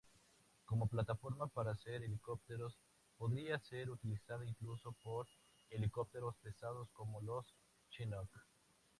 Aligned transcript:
Como 0.65 0.87
plataforma 0.87 1.45
para 1.45 1.77
helicópteros, 1.85 2.75
podría 3.19 3.59
ser 3.59 3.91
utilizada 3.91 4.43
incluso 4.47 4.93
por 5.03 5.27
helicópteros 5.69 6.33
pesados 6.41 6.89
como 6.93 7.21
los 7.21 7.45
Chinook. 7.91 8.27